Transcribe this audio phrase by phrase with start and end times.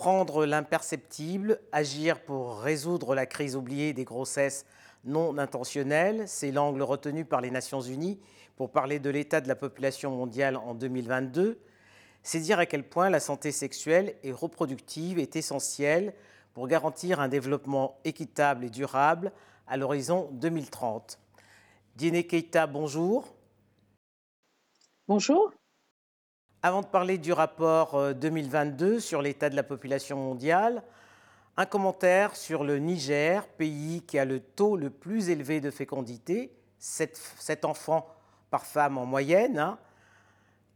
[0.00, 4.64] Comprendre l'imperceptible, agir pour résoudre la crise oubliée des grossesses
[5.04, 8.18] non intentionnelles, c'est l'angle retenu par les Nations Unies
[8.56, 11.60] pour parler de l'état de la population mondiale en 2022.
[12.22, 16.14] C'est dire à quel point la santé sexuelle et reproductive est essentielle
[16.54, 19.32] pour garantir un développement équitable et durable
[19.66, 21.18] à l'horizon 2030.
[21.96, 23.28] Diene Keita, bonjour.
[25.06, 25.52] Bonjour.
[26.62, 30.82] Avant de parler du rapport 2022 euh, sur l'état de la population mondiale,
[31.56, 36.52] un commentaire sur le Niger, pays qui a le taux le plus élevé de fécondité,
[36.78, 38.06] 7, enfants
[38.50, 39.58] par femme en moyenne.
[39.58, 39.78] Hein.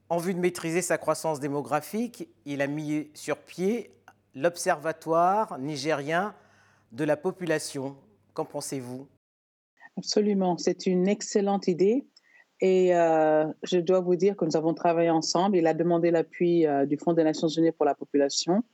[0.08, 3.94] En vue de maîtriser sa croissance démographique, il a mis sur pied
[4.34, 6.34] l'Observatoire nigérien
[6.92, 7.94] de la population.
[8.32, 9.06] Qu'en pensez-vous?
[9.98, 12.06] Absolument, c'est une excellente idée.
[12.66, 15.58] Et euh, je dois vous dire que nous avons travaillé ensemble.
[15.58, 18.64] Il a demandé l'appui euh, du Fonds des Nations Unies pour la population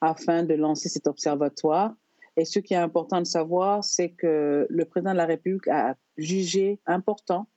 [0.00, 1.92] afin de lancer cet observatoire.
[2.36, 5.96] Et ce qui est important de savoir, c'est que le président de la République a
[6.16, 7.48] jugé important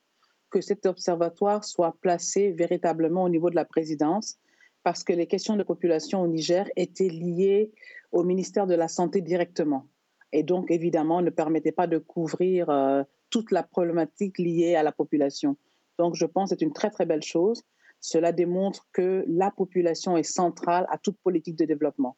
[0.49, 4.39] que cet observatoire soit placé véritablement au niveau de la présidence,
[4.81, 7.71] parce que les questions de population au Niger étaient liées
[8.11, 9.85] au ministère de la Santé directement.
[10.31, 14.91] Et donc, évidemment, ne permettaient pas de couvrir euh, toute la problématique liée à la
[14.91, 15.55] population.
[15.97, 17.63] Donc, je pense que c'est une très, très belle chose.
[17.99, 22.17] Cela démontre que la population est centrale à toute politique de développement.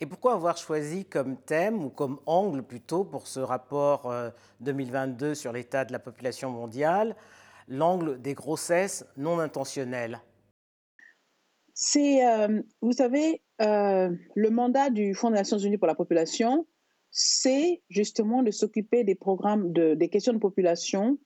[0.00, 4.12] Et pourquoi avoir choisi comme thème ou comme angle plutôt pour ce rapport
[4.60, 7.16] 2022 euh, sur l'état de la population mondiale
[7.68, 10.20] l'angle des grossesses non intentionnelles?
[11.74, 16.66] C'est, euh, vous savez, euh, le mandat du Fonds des Nations Unies pour la population,
[17.10, 21.18] c'est justement de s'occuper des programmes de, des questions de population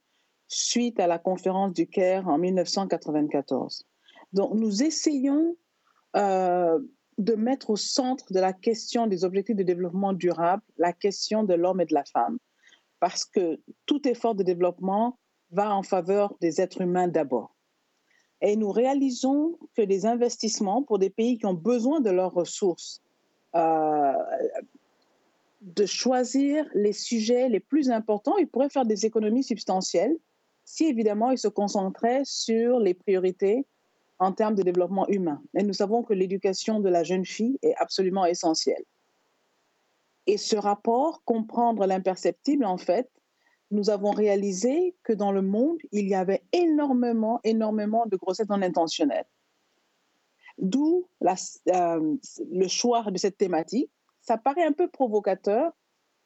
[0.53, 3.85] suite à la conférence du Caire en 1994.
[4.33, 5.57] Donc, nous essayons
[6.15, 11.55] de mettre au centre de la question des objectifs de développement durable la question de
[11.55, 12.39] l'homme et de la femme.
[13.01, 15.19] Parce que tout effort de développement
[15.51, 17.55] va en faveur des êtres humains d'abord.
[18.41, 23.01] Et nous réalisons que les investissements pour des pays qui ont besoin de leurs ressources,
[23.55, 24.13] euh,
[25.61, 30.17] de choisir les sujets les plus importants, ils pourraient faire des économies substantielles
[30.65, 33.67] si évidemment ils se concentraient sur les priorités
[34.19, 35.43] en termes de développement humain.
[35.55, 38.85] Et nous savons que l'éducation de la jeune fille est absolument essentielle.
[40.27, 43.11] Et ce rapport, comprendre l'imperceptible, en fait,
[43.73, 48.63] nous avons réalisé que dans le monde, il y avait énormément, énormément de grossesses non
[48.63, 49.27] intentionnelles.
[50.59, 52.17] D'où euh,
[52.51, 53.91] le choix de cette thématique.
[54.21, 55.73] Ça paraît un peu provocateur,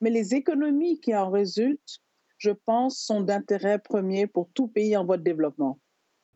[0.01, 2.03] mais les économies qui en résultent,
[2.39, 5.79] je pense, sont d'intérêt premier pour tout pays en voie de développement.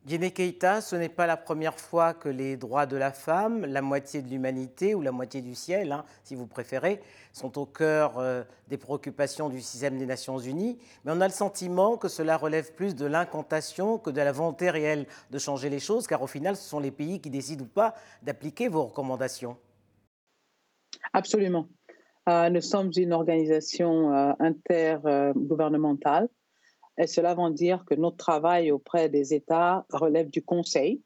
[0.07, 3.83] Guinée Keita, ce n'est pas la première fois que les droits de la femme, la
[3.83, 7.03] moitié de l'humanité ou la moitié du ciel, hein, si vous préférez,
[7.35, 10.79] sont au cœur euh, des préoccupations du système des Nations Unies.
[11.05, 14.71] Mais on a le sentiment que cela relève plus de l'incantation que de la volonté
[14.71, 17.69] réelle de changer les choses, car au final, ce sont les pays qui décident ou
[17.69, 19.59] pas d'appliquer vos recommandations.
[21.13, 21.69] Absolument.
[22.29, 26.29] Euh, nous sommes une organisation euh, intergouvernementale
[26.99, 31.01] et cela veut dire que notre travail auprès des États relève du Conseil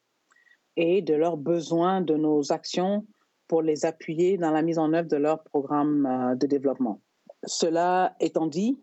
[0.76, 3.06] et de leurs besoins de nos actions
[3.46, 7.00] pour les appuyer dans la mise en œuvre de leurs programmes euh, de développement.
[7.46, 8.80] Cela étant dit,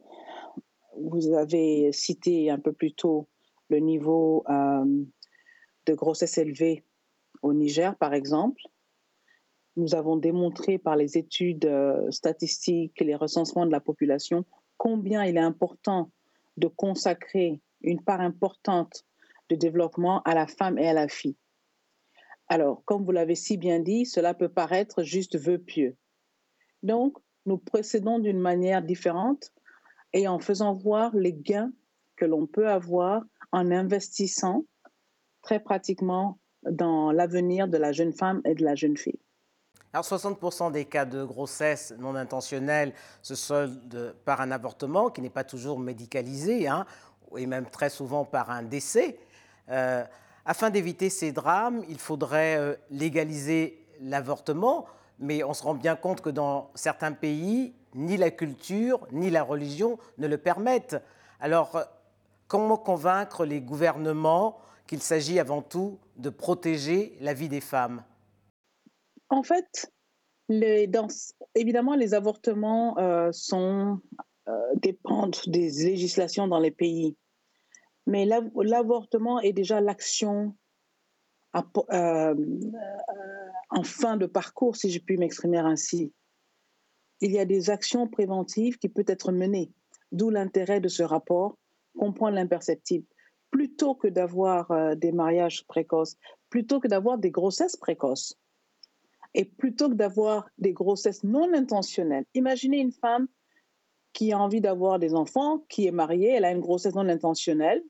[0.97, 3.27] vous avez cité un peu plus tôt
[3.69, 6.83] le niveau de grossesse élevée
[7.41, 8.61] au Niger, par exemple.
[9.77, 14.45] Nous avons démontré par les études euh, statistiques et les recensements de la population
[14.77, 16.11] combien il est important
[16.57, 19.05] de consacrer une part importante
[19.49, 21.37] de développement à la femme et à la fille.
[22.47, 25.95] Alors, comme vous l'avez si bien dit, cela peut paraître juste vœu pieux.
[26.83, 29.51] Donc, nous procédons d'une manière différente
[30.13, 31.71] et en faisant voir les gains
[32.15, 34.65] que l'on peut avoir en investissant
[35.41, 39.19] très pratiquement dans l'avenir de la jeune femme et de la jeune fille.
[39.93, 45.29] Alors 60% des cas de grossesse non intentionnelle se soldent par un avortement qui n'est
[45.29, 46.85] pas toujours médicalisé, hein,
[47.35, 49.19] et même très souvent par un décès.
[49.69, 50.05] Euh,
[50.45, 54.85] afin d'éviter ces drames, il faudrait euh, légaliser l'avortement,
[55.19, 59.43] mais on se rend bien compte que dans certains pays, ni la culture ni la
[59.43, 60.95] religion ne le permettent.
[61.41, 61.83] Alors,
[62.47, 68.03] comment convaincre les gouvernements qu'il s'agit avant tout de protéger la vie des femmes?
[69.31, 69.91] En fait,
[71.55, 73.99] évidemment, les avortements euh, sont,
[74.49, 77.15] euh, dépendent des législations dans les pays.
[78.07, 80.53] Mais l'avortement est déjà l'action
[81.93, 82.35] euh,
[83.69, 86.13] en fin de parcours, si je puis m'exprimer ainsi.
[87.21, 89.71] Il y a des actions préventives qui peuvent être menées,
[90.11, 91.57] d'où l'intérêt de ce rapport,
[91.97, 93.05] comprendre l'imperceptible.
[93.49, 96.17] Plutôt que d'avoir des mariages précoces,
[96.49, 98.35] plutôt que d'avoir des grossesses précoces,
[99.33, 102.25] et plutôt que d'avoir des grossesses non intentionnelles.
[102.33, 103.27] Imaginez une femme
[104.13, 107.83] qui a envie d'avoir des enfants, qui est mariée, elle a une grossesse non intentionnelle,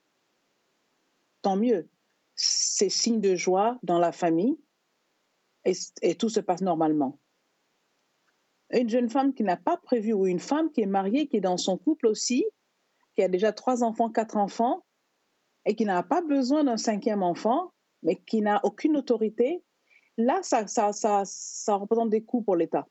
[1.41, 1.89] tant mieux.
[2.35, 4.57] C'est signe de joie dans la famille
[5.65, 7.19] et, tout se passe normalement.
[8.71, 11.41] Une jeune femme qui n'a pas prévu, ou une femme qui est mariée, qui est
[11.41, 12.45] dans son couple aussi,
[13.15, 14.85] qui a déjà trois enfants, quatre enfants,
[15.65, 19.63] et qui n'a pas besoin d'un cinquième enfant, mais qui n'a aucune autorité,
[20.17, 22.87] là, ça, ça, ça, représente des coûts pour l'État.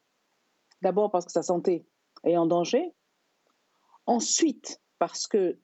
[0.82, 1.87] D'abord parce que sa santé
[2.25, 2.93] est en danger.
[4.06, 5.58] Ensuite, parce que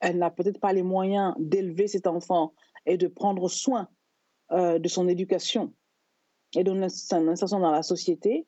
[0.00, 2.54] elle n'a peut-être pas les moyens d'élever cet enfant
[2.86, 3.88] et de prendre soin
[4.52, 5.74] euh, de son éducation
[6.56, 8.46] et de son insertion dans la société.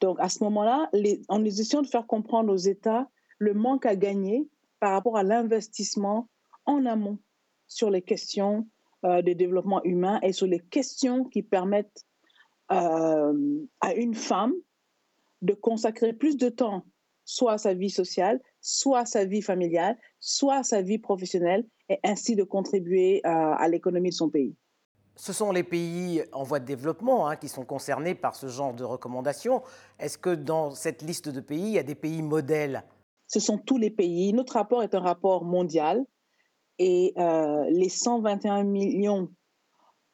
[0.00, 0.90] Donc, à ce moment-là,
[1.28, 3.08] en essayant de faire comprendre aux États
[3.38, 4.48] le manque à gagner
[4.78, 6.28] par rapport à l'investissement
[6.66, 7.18] en amont
[7.66, 8.66] sur les questions
[9.04, 12.04] euh, de développement humain et sur les questions qui permettent
[12.72, 14.52] euh, à une femme
[15.42, 16.84] de consacrer plus de temps
[17.24, 21.64] soit à sa vie sociale, soit à sa vie familiale, soit à sa vie professionnelle,
[21.90, 24.56] et ainsi de contribuer euh, à, l'économie de son pays.
[25.14, 28.72] Ce sont les pays en voie de développement hein, qui sont concernés par ce genre
[28.72, 29.62] de recommandations.
[29.98, 32.82] Est-ce que dans cette liste de pays, il y a des pays modèles?
[33.26, 34.32] Ce sont tous les pays.
[34.32, 36.04] Notre rapport est un rapport mondial
[36.78, 39.28] et euh, les 121 millions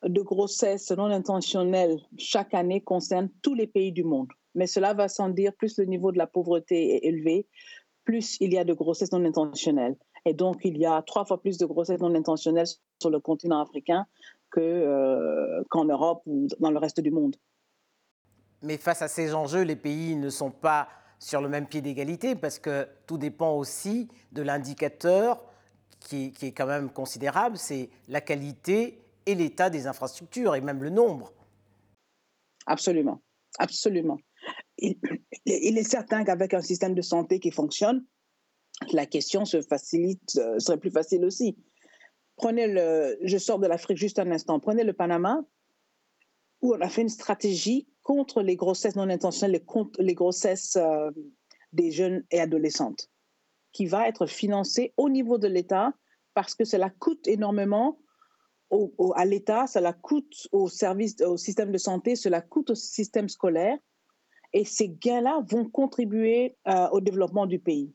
[0.02, 5.08] de grossesses non intentionnelles chaque année concernent tous les pays du monde mais cela va
[5.08, 7.46] sans dire, plus le niveau de la pauvreté est élevé,
[8.05, 9.96] plus il y a de grossesses non intentionnelles.
[10.25, 12.67] Et donc, il y a trois fois plus de grossesses non intentionnelles
[13.00, 14.06] sur le continent africain
[14.56, 17.37] euh, qu'en Europe ou dans le reste du monde.
[18.62, 20.88] Mais face à ces enjeux, les pays ne sont pas
[21.19, 25.43] sur le même pied d'égalité parce que tout dépend aussi de l'indicateur
[26.05, 30.91] qui, est quand même considérable, c'est la qualité et l'état des infrastructures et même le
[30.91, 31.33] nombre.
[32.67, 33.21] Absolument,
[33.59, 34.19] absolument
[35.47, 38.05] il, est certain qu'avec un système de santé qui fonctionne,
[38.93, 41.56] la question se facilite, euh, serait plus facile aussi.
[42.37, 45.41] Prenez le, je sors de l'Afrique juste un instant, prenez le Panama,
[46.61, 51.11] où on a fait une stratégie contre les grossesses non intentionnelles, les, les grossesses euh,
[51.73, 53.11] des jeunes et adolescentes,
[53.75, 55.93] qui va être financée au niveau de l'État
[56.32, 57.99] parce que cela coûte énormément
[59.15, 63.76] à l'État, cela coûte au service, au système de santé, cela coûte au système scolaire
[64.53, 67.93] et ces gains-là vont contribuer euh, au développement du pays.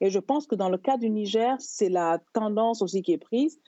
[0.00, 3.18] Et je pense que dans le cas du Niger, c'est la tendance aussi qui est
[3.18, 3.60] prise.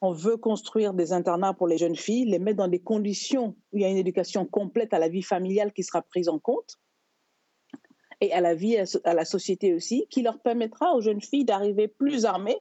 [0.00, 3.76] On veut construire des internats pour les jeunes filles, les mettre dans des conditions où
[3.78, 6.78] il y a une éducation complète à la vie familiale qui sera prise en compte
[8.20, 11.88] et à la vie, à la société aussi, qui leur permettra aux jeunes filles d'arriver
[11.88, 12.58] plus armées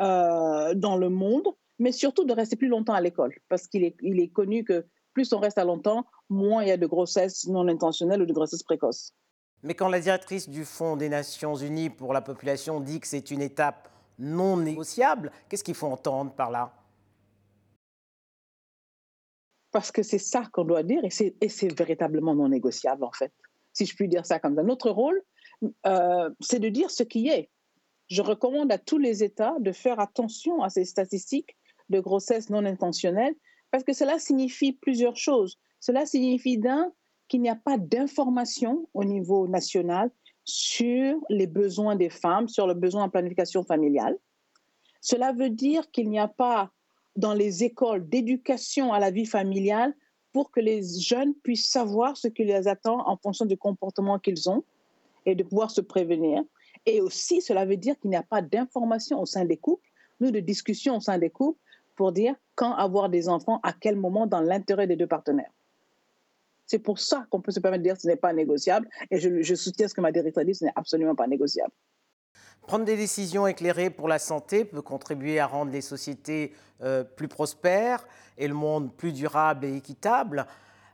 [0.00, 1.48] euh, dans le monde,
[1.78, 4.86] mais surtout de rester plus longtemps à l'école, parce qu'il est, il est connu que
[5.12, 8.32] plus on reste à longtemps, moins il y a de grossesses non intentionnelles ou de
[8.32, 9.12] grossesses précoces.
[9.62, 13.30] Mais quand la directrice du Fonds des Nations Unies pour la population dit que c'est
[13.30, 16.72] une étape non négociable, qu'est-ce qu'il faut entendre par là?
[19.72, 23.32] Parce que c'est ça qu'on doit dire et c'est véritablement non négociable en fait,
[23.74, 24.62] si je puis dire ça comme ça.
[24.62, 25.20] Notre rôle,
[25.86, 27.50] euh, c'est de dire ce qui est.
[28.08, 31.56] Je recommande à tous les États de faire attention à ces statistiques
[31.90, 33.34] de grossesse non intentionnelle
[33.70, 35.58] parce que cela signifie plusieurs choses.
[35.80, 36.92] Cela signifie d'un,
[37.28, 40.10] qu'il n'y a pas d'information au niveau national
[40.44, 44.16] sur les besoins des femmes, sur le besoin en planification familiale.
[45.00, 46.70] Cela veut dire qu'il n'y a pas
[47.16, 49.94] dans les écoles d'éducation à la vie familiale
[50.34, 54.50] pour que les jeunes puissent savoir ce qui les attend en fonction du comportement qu'ils
[54.50, 54.64] ont
[55.26, 56.42] et de pouvoir se prévenir.
[56.86, 59.88] Et aussi, cela veut dire qu'il n'y a pas d'information au sein des couples,
[60.18, 61.60] nous de discussion au sein des couples
[61.94, 65.52] pour dire quand avoir des enfants, à quel moment dans l'intérêt des deux partenaires.
[66.66, 68.88] C'est pour ça qu'on peut se permettre de dire que ce n'est pas négociable.
[69.12, 71.72] Et je, soutiens ce que ma directrice dit, ce n'est absolument pas négociable.
[72.66, 77.28] Prendre des décisions éclairées pour la santé peut contribuer à rendre les sociétés euh, plus
[77.28, 78.04] prospères
[78.36, 80.46] et le monde plus durable et équitable.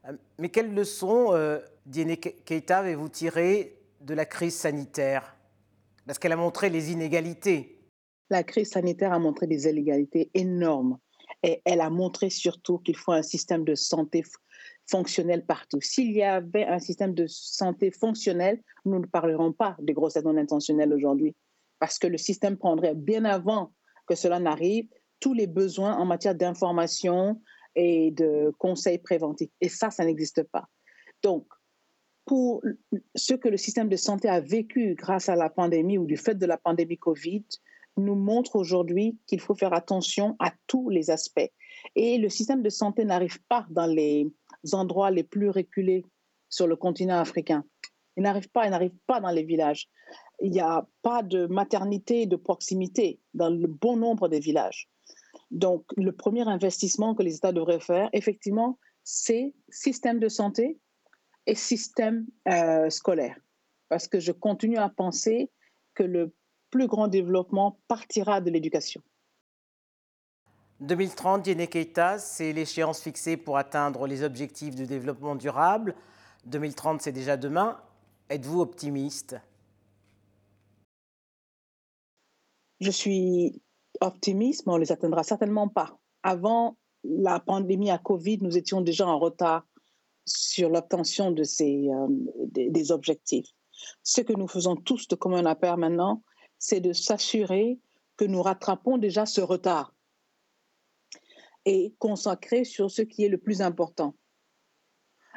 [0.08, 5.36] Euh, mais quelles leçons, euh, Diene Keita, avez-vous tirées de la crise sanitaire?
[6.06, 7.80] Parce qu'elle a montré les inégalités
[8.30, 10.98] la crise sanitaire a montré des inégalités énormes
[11.42, 14.22] et elle a montré surtout qu'il faut un système de santé
[14.88, 15.80] fonctionnel partout.
[15.80, 20.36] S'il y avait un système de santé fonctionnel, nous ne parlerons pas de grossesse non
[20.36, 21.34] intentionnelle aujourd'hui
[21.78, 23.72] parce que le système prendrait bien avant
[24.06, 24.86] que cela n'arrive
[25.20, 27.40] tous les besoins en matière d'information
[27.76, 29.50] et de conseils préventifs.
[29.60, 30.68] Et ça, ça n'existe pas.
[31.22, 31.46] Donc,
[32.26, 32.62] pour
[33.14, 36.34] ce que le système de santé a vécu grâce à la pandémie ou du fait
[36.34, 37.44] de la pandémie Covid,
[37.96, 41.50] nous montre aujourd'hui qu'il faut faire attention à tous les aspects.
[41.96, 44.28] Et le système de santé n'arrive pas dans les
[44.72, 46.04] endroits les plus reculés
[46.48, 47.64] sur le continent africain.
[48.16, 49.88] Il n'arrive pas, il n'arrive pas dans les villages.
[50.40, 54.88] Il n'y a pas de maternité de proximité dans le bon nombre des villages.
[55.50, 60.78] Donc, le premier investissement que les États devraient faire, effectivement, c'est système de santé
[61.46, 63.36] et système euh, scolaire.
[63.88, 65.50] Parce que je continue à penser
[65.94, 66.32] que le
[66.70, 69.02] plus grand développement partira de l'éducation.
[70.80, 75.94] 2030, Diene Keita, c'est l'échéance fixée pour atteindre les objectifs de développement durable.
[76.46, 77.78] 2030, c'est déjà demain.
[78.30, 79.36] Êtes-vous optimiste?
[82.78, 83.60] Je suis
[84.00, 85.98] optimiste, mais on ne les atteindra certainement pas.
[86.22, 89.66] Avant la pandémie à Covid, nous étions déjà en retard
[90.24, 92.06] sur l'obtention de ces, euh,
[92.46, 93.48] des, objectifs.
[94.04, 96.22] Ce que nous faisons tous de commun appel maintenant,
[96.56, 97.80] c'est de s'assurer
[98.16, 99.92] que nous rattrapons déjà ce retard
[101.64, 104.14] et consacrer sur ce qui est le plus important.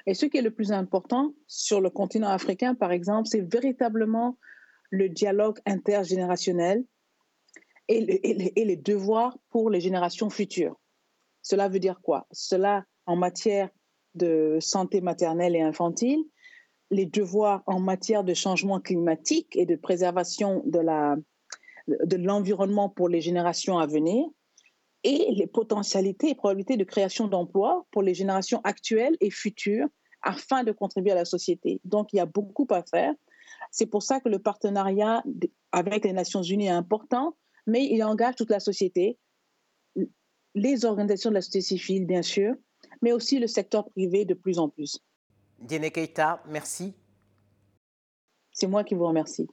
[0.06, 4.38] Et ce qui est le plus important sur le continent africain, par exemple, c'est véritablement
[4.90, 6.84] le dialogue intergénérationnel
[7.88, 10.80] et, les devoirs pour les générations futures.
[11.42, 12.28] Cela veut dire quoi?
[12.32, 13.70] Cela en matière
[14.16, 16.24] de santé maternelle et infantile,
[16.92, 21.16] les devoirs en matière de changement climatique et de préservation de, la,
[21.88, 24.26] de l'environnement pour les générations à venir,
[25.04, 29.88] et les potentialités et probabilités de création d'emplois pour les générations actuelles et futures
[30.22, 31.82] afin de contribuer à la société.
[31.84, 33.14] Donc, il y a beaucoup à faire.
[33.72, 35.24] C'est pour ça que le partenariat
[35.72, 37.36] avec les Nations Unies est important,
[37.68, 39.18] mais il engage toute la société,
[40.56, 42.54] les organisations de la société civile, bien sûr,
[43.02, 45.00] mais aussi le secteur privé de plus en plus.
[45.60, 46.94] Diene Keita, merci.
[48.52, 49.48] C'est moi qui vous remercie.